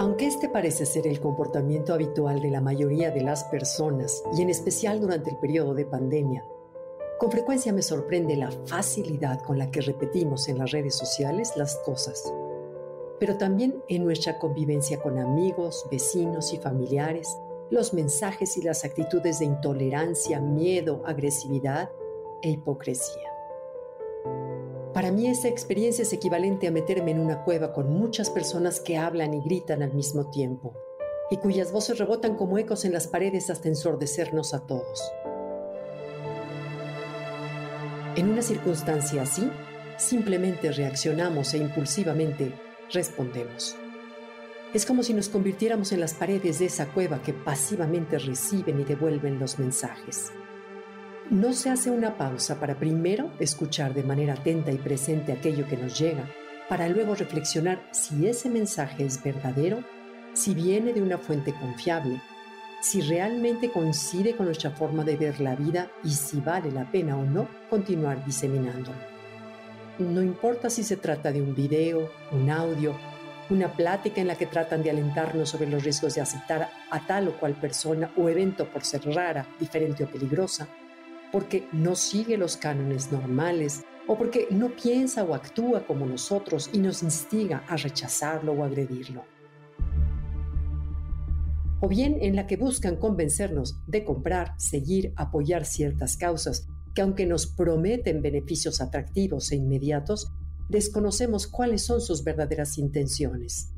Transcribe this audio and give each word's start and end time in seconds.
Aunque 0.00 0.26
este 0.26 0.48
parece 0.48 0.86
ser 0.86 1.06
el 1.06 1.20
comportamiento 1.20 1.92
habitual 1.92 2.40
de 2.40 2.50
la 2.50 2.62
mayoría 2.62 3.10
de 3.10 3.20
las 3.20 3.44
personas, 3.44 4.24
y 4.34 4.40
en 4.40 4.48
especial 4.48 4.98
durante 4.98 5.28
el 5.28 5.36
periodo 5.36 5.74
de 5.74 5.84
pandemia, 5.84 6.42
con 7.18 7.30
frecuencia 7.30 7.70
me 7.70 7.82
sorprende 7.82 8.34
la 8.34 8.50
facilidad 8.50 9.42
con 9.42 9.58
la 9.58 9.70
que 9.70 9.82
repetimos 9.82 10.48
en 10.48 10.56
las 10.56 10.70
redes 10.70 10.96
sociales 10.96 11.52
las 11.54 11.76
cosas, 11.84 12.32
pero 13.18 13.36
también 13.36 13.84
en 13.88 14.02
nuestra 14.02 14.38
convivencia 14.38 14.98
con 15.02 15.18
amigos, 15.18 15.86
vecinos 15.90 16.54
y 16.54 16.56
familiares, 16.56 17.36
los 17.70 17.92
mensajes 17.92 18.56
y 18.56 18.62
las 18.62 18.86
actitudes 18.86 19.40
de 19.40 19.44
intolerancia, 19.44 20.40
miedo, 20.40 21.02
agresividad 21.04 21.90
e 22.40 22.48
hipocresía. 22.52 23.29
Para 24.92 25.12
mí 25.12 25.28
esta 25.28 25.46
experiencia 25.46 26.02
es 26.02 26.12
equivalente 26.12 26.66
a 26.66 26.72
meterme 26.72 27.12
en 27.12 27.20
una 27.20 27.44
cueva 27.44 27.72
con 27.72 27.92
muchas 27.92 28.28
personas 28.28 28.80
que 28.80 28.98
hablan 28.98 29.34
y 29.34 29.40
gritan 29.40 29.82
al 29.82 29.94
mismo 29.94 30.30
tiempo, 30.30 30.74
y 31.30 31.36
cuyas 31.36 31.70
voces 31.70 31.98
rebotan 31.98 32.34
como 32.34 32.58
ecos 32.58 32.84
en 32.84 32.92
las 32.92 33.06
paredes 33.06 33.50
hasta 33.50 33.68
ensordecernos 33.68 34.52
a 34.52 34.66
todos. 34.66 35.00
En 38.16 38.28
una 38.28 38.42
circunstancia 38.42 39.22
así, 39.22 39.48
simplemente 39.96 40.72
reaccionamos 40.72 41.54
e 41.54 41.58
impulsivamente 41.58 42.52
respondemos. 42.92 43.76
Es 44.74 44.84
como 44.84 45.04
si 45.04 45.14
nos 45.14 45.28
convirtiéramos 45.28 45.92
en 45.92 46.00
las 46.00 46.14
paredes 46.14 46.58
de 46.58 46.66
esa 46.66 46.86
cueva 46.92 47.22
que 47.22 47.32
pasivamente 47.32 48.18
reciben 48.18 48.80
y 48.80 48.84
devuelven 48.84 49.38
los 49.38 49.60
mensajes 49.60 50.32
no 51.30 51.52
se 51.52 51.70
hace 51.70 51.92
una 51.92 52.16
pausa 52.16 52.58
para 52.58 52.74
primero 52.74 53.30
escuchar 53.38 53.94
de 53.94 54.02
manera 54.02 54.34
atenta 54.34 54.72
y 54.72 54.78
presente 54.78 55.32
aquello 55.32 55.64
que 55.68 55.76
nos 55.76 55.96
llega, 55.96 56.24
para 56.68 56.88
luego 56.88 57.14
reflexionar 57.14 57.80
si 57.92 58.26
ese 58.26 58.50
mensaje 58.50 59.04
es 59.04 59.22
verdadero, 59.22 59.84
si 60.32 60.54
viene 60.54 60.92
de 60.92 61.02
una 61.02 61.18
fuente 61.18 61.54
confiable, 61.54 62.20
si 62.82 63.00
realmente 63.00 63.70
coincide 63.70 64.34
con 64.34 64.46
nuestra 64.46 64.72
forma 64.72 65.04
de 65.04 65.16
ver 65.16 65.40
la 65.40 65.54
vida 65.54 65.88
y 66.02 66.10
si 66.10 66.40
vale 66.40 66.72
la 66.72 66.90
pena 66.90 67.16
o 67.16 67.24
no 67.24 67.46
continuar 67.68 68.24
diseminándolo. 68.24 68.98
No 70.00 70.22
importa 70.22 70.68
si 70.68 70.82
se 70.82 70.96
trata 70.96 71.30
de 71.30 71.42
un 71.42 71.54
video, 71.54 72.10
un 72.32 72.50
audio, 72.50 72.96
una 73.50 73.72
plática 73.72 74.20
en 74.20 74.26
la 74.26 74.36
que 74.36 74.46
tratan 74.46 74.82
de 74.82 74.90
alentarnos 74.90 75.48
sobre 75.48 75.70
los 75.70 75.84
riesgos 75.84 76.14
de 76.14 76.22
aceptar 76.22 76.70
a 76.90 77.06
tal 77.06 77.28
o 77.28 77.38
cual 77.38 77.54
persona 77.54 78.10
o 78.16 78.28
evento 78.28 78.66
por 78.66 78.82
ser 78.82 79.04
rara, 79.14 79.46
diferente 79.60 80.04
o 80.04 80.08
peligrosa, 80.08 80.68
porque 81.32 81.68
no 81.72 81.94
sigue 81.94 82.36
los 82.36 82.56
cánones 82.56 83.12
normales 83.12 83.82
o 84.06 84.18
porque 84.18 84.48
no 84.50 84.74
piensa 84.74 85.24
o 85.24 85.34
actúa 85.34 85.86
como 85.86 86.06
nosotros 86.06 86.70
y 86.72 86.78
nos 86.78 87.02
instiga 87.02 87.64
a 87.68 87.76
rechazarlo 87.76 88.52
o 88.52 88.64
agredirlo. 88.64 89.24
O 91.80 91.88
bien 91.88 92.18
en 92.20 92.36
la 92.36 92.46
que 92.46 92.56
buscan 92.56 92.96
convencernos 92.96 93.76
de 93.86 94.04
comprar, 94.04 94.54
seguir, 94.58 95.12
apoyar 95.16 95.64
ciertas 95.64 96.16
causas 96.16 96.66
que 96.94 97.02
aunque 97.02 97.24
nos 97.24 97.46
prometen 97.46 98.20
beneficios 98.20 98.80
atractivos 98.80 99.52
e 99.52 99.56
inmediatos, 99.56 100.32
desconocemos 100.68 101.46
cuáles 101.46 101.84
son 101.84 102.00
sus 102.00 102.22
verdaderas 102.24 102.78
intenciones 102.78 103.72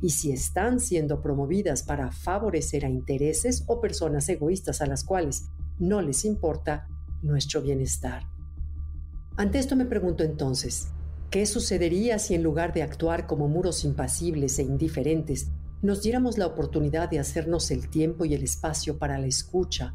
y 0.00 0.10
si 0.10 0.32
están 0.32 0.80
siendo 0.80 1.20
promovidas 1.20 1.82
para 1.82 2.12
favorecer 2.12 2.84
a 2.84 2.88
intereses 2.88 3.64
o 3.66 3.80
personas 3.80 4.28
egoístas 4.28 4.80
a 4.80 4.86
las 4.86 5.04
cuales 5.04 5.48
no 5.78 6.00
les 6.02 6.24
importa 6.24 6.88
nuestro 7.22 7.62
bienestar. 7.62 8.22
Ante 9.36 9.58
esto 9.58 9.76
me 9.76 9.86
pregunto 9.86 10.24
entonces, 10.24 10.88
¿qué 11.30 11.46
sucedería 11.46 12.18
si 12.18 12.34
en 12.34 12.42
lugar 12.42 12.72
de 12.72 12.82
actuar 12.82 13.26
como 13.26 13.48
muros 13.48 13.84
impasibles 13.84 14.58
e 14.58 14.62
indiferentes, 14.62 15.50
nos 15.80 16.02
diéramos 16.02 16.38
la 16.38 16.46
oportunidad 16.46 17.08
de 17.08 17.20
hacernos 17.20 17.70
el 17.70 17.88
tiempo 17.88 18.24
y 18.24 18.34
el 18.34 18.42
espacio 18.42 18.98
para 18.98 19.18
la 19.18 19.26
escucha, 19.26 19.94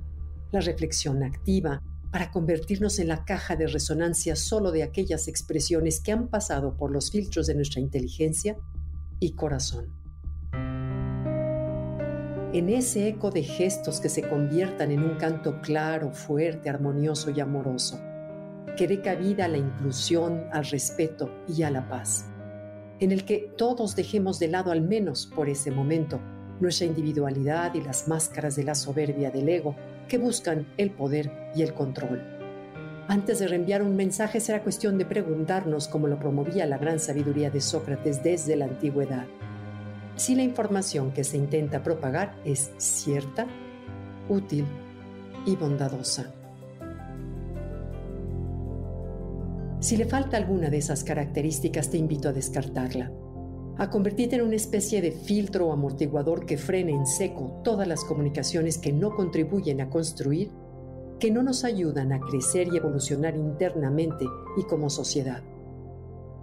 la 0.51 0.61
reflexión 0.61 1.23
activa, 1.23 1.81
para 2.11 2.31
convertirnos 2.31 2.99
en 2.99 3.07
la 3.07 3.25
caja 3.25 3.55
de 3.55 3.67
resonancia 3.67 4.35
solo 4.35 4.71
de 4.71 4.83
aquellas 4.83 5.27
expresiones 5.27 5.99
que 5.99 6.11
han 6.11 6.29
pasado 6.29 6.77
por 6.77 6.91
los 6.91 7.11
filtros 7.11 7.47
de 7.47 7.55
nuestra 7.55 7.81
inteligencia 7.81 8.55
y 9.19 9.31
corazón? 9.31 10.02
En 12.53 12.69
ese 12.69 13.07
eco 13.07 13.31
de 13.31 13.41
gestos 13.41 13.99
que 13.99 14.09
se 14.09 14.21
conviertan 14.21 14.91
en 14.91 15.03
un 15.03 15.15
canto 15.15 15.59
claro, 15.61 16.11
fuerte, 16.11 16.69
armonioso 16.69 17.31
y 17.31 17.39
amoroso, 17.39 17.99
que 18.77 18.87
dé 18.87 19.01
cabida 19.01 19.45
a 19.45 19.47
la 19.47 19.57
inclusión, 19.57 20.45
al 20.51 20.65
respeto 20.65 21.31
y 21.47 21.63
a 21.63 21.71
la 21.71 21.89
paz, 21.89 22.25
en 22.99 23.11
el 23.11 23.25
que 23.25 23.51
todos 23.57 23.95
dejemos 23.95 24.37
de 24.37 24.49
lado 24.49 24.71
al 24.71 24.81
menos 24.81 25.25
por 25.25 25.49
ese 25.49 25.71
momento 25.71 26.21
nuestra 26.59 26.85
individualidad 26.85 27.73
y 27.73 27.81
las 27.81 28.07
máscaras 28.07 28.55
de 28.55 28.63
la 28.63 28.75
soberbia 28.75 29.31
del 29.31 29.49
ego 29.49 29.75
que 30.07 30.19
buscan 30.19 30.67
el 30.77 30.91
poder 30.91 31.31
y 31.55 31.63
el 31.63 31.73
control. 31.73 32.21
Antes 33.07 33.39
de 33.39 33.47
reenviar 33.47 33.81
un 33.81 33.95
mensaje 33.95 34.39
será 34.39 34.61
cuestión 34.61 34.99
de 34.99 35.05
preguntarnos 35.05 35.87
cómo 35.87 36.07
lo 36.07 36.19
promovía 36.19 36.67
la 36.67 36.77
gran 36.77 36.99
sabiduría 36.99 37.49
de 37.49 37.61
Sócrates 37.61 38.23
desde 38.23 38.55
la 38.55 38.65
antigüedad 38.65 39.25
si 40.15 40.35
la 40.35 40.43
información 40.43 41.11
que 41.11 41.23
se 41.23 41.37
intenta 41.37 41.83
propagar 41.83 42.35
es 42.45 42.71
cierta, 42.77 43.47
útil 44.29 44.65
y 45.45 45.55
bondadosa. 45.55 46.31
Si 49.79 49.97
le 49.97 50.05
falta 50.05 50.37
alguna 50.37 50.69
de 50.69 50.77
esas 50.77 51.03
características, 51.03 51.89
te 51.89 51.97
invito 51.97 52.29
a 52.29 52.33
descartarla, 52.33 53.11
a 53.77 53.89
convertirte 53.89 54.37
en 54.37 54.43
una 54.43 54.55
especie 54.55 55.01
de 55.01 55.11
filtro 55.11 55.67
o 55.67 55.73
amortiguador 55.73 56.45
que 56.45 56.57
frene 56.57 56.93
en 56.93 57.05
seco 57.05 57.59
todas 57.63 57.87
las 57.87 58.05
comunicaciones 58.05 58.77
que 58.77 58.93
no 58.93 59.13
contribuyen 59.13 59.81
a 59.81 59.89
construir, 59.89 60.51
que 61.19 61.31
no 61.31 61.43
nos 61.43 61.63
ayudan 61.63 62.13
a 62.13 62.19
crecer 62.19 62.69
y 62.71 62.77
evolucionar 62.77 63.35
internamente 63.35 64.25
y 64.57 64.63
como 64.63 64.89
sociedad. 64.89 65.43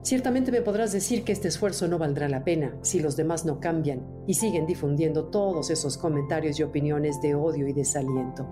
Ciertamente 0.02 0.50
me 0.50 0.62
podrás 0.62 0.92
decir 0.92 1.24
que 1.24 1.32
este 1.32 1.48
esfuerzo 1.48 1.86
no 1.86 1.98
valdrá 1.98 2.28
la 2.28 2.42
pena 2.42 2.74
si 2.80 3.00
los 3.00 3.16
demás 3.16 3.44
no 3.44 3.60
cambian 3.60 4.02
y 4.26 4.34
siguen 4.34 4.66
difundiendo 4.66 5.26
todos 5.26 5.68
esos 5.68 5.98
comentarios 5.98 6.58
y 6.58 6.62
opiniones 6.62 7.20
de 7.20 7.34
odio 7.34 7.68
y 7.68 7.74
desaliento. 7.74 8.48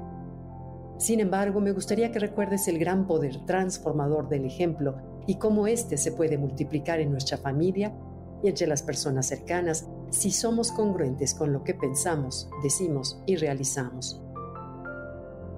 Sin 0.99 1.21
embargo, 1.21 1.61
me 1.61 1.73
gustaría 1.73 2.13
que 2.13 2.19
recuerdes 2.19 2.69
el 2.69 2.79
gran 2.79 3.07
poder 3.07 3.47
transformador 3.47 4.29
del 4.29 4.45
ejemplo 4.45 4.97
y 5.27 5.37
cómo 5.37 5.67
éste 5.67 5.97
se 5.97 6.13
puede 6.13 6.37
multiplicar 6.37 7.01
en 7.01 7.13
nuestra 7.13 7.39
familia 7.39 7.95
y 8.43 8.49
entre 8.49 8.67
las 8.67 8.83
personas 8.83 9.27
cercanas 9.27 9.89
si 10.11 10.31
somos 10.31 10.71
congruentes 10.71 11.35
con 11.35 11.53
lo 11.53 11.65
que 11.65 11.75
pensamos, 11.75 12.51
decimos 12.63 13.23
y 13.27 13.37
realizamos. 13.37 14.23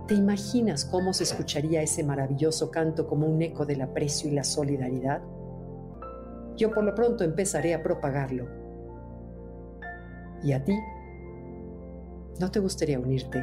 ¿Te 0.07 0.15
imaginas 0.15 0.85
cómo 0.85 1.13
se 1.13 1.25
escucharía 1.25 1.83
ese 1.83 2.05
maravilloso 2.05 2.71
canto 2.71 3.07
como 3.07 3.27
un 3.27 3.43
eco 3.43 3.65
del 3.65 3.83
aprecio 3.83 4.31
y 4.31 4.35
la 4.35 4.45
solidaridad? 4.45 5.23
Yo 6.61 6.71
por 6.71 6.85
lo 6.85 6.95
pronto 6.95 7.25
empezaré 7.25 7.73
a 7.73 7.83
propagarlo. 7.83 8.47
¿Y 10.43 10.53
a 10.53 10.63
ti? 10.63 10.79
¿No 12.39 12.51
te 12.51 12.61
gustaría 12.61 13.01
unirte? 13.01 13.43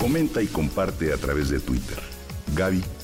Comenta 0.00 0.42
y 0.42 0.48
comparte 0.48 1.12
a 1.12 1.16
través 1.16 1.48
de 1.50 1.60
Twitter. 1.60 1.98